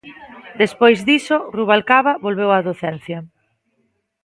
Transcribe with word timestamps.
Despois 0.61 0.99
diso, 1.07 1.37
Rubalcaba 1.57 2.11
volveu 2.25 2.49
á 2.57 2.59
docencia. 2.69 3.19